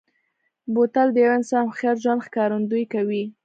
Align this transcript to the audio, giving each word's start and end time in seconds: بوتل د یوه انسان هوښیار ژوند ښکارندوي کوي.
بوتل 0.73 1.07
د 1.13 1.17
یوه 1.25 1.35
انسان 1.39 1.63
هوښیار 1.67 1.97
ژوند 2.03 2.25
ښکارندوي 2.25 2.85
کوي. 2.93 3.23